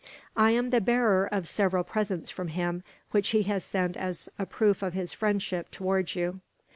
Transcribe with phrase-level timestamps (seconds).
[0.35, 4.47] I am the bearer of several presents from him, which he has sent as a
[4.47, 6.39] proof of his friendship towards you."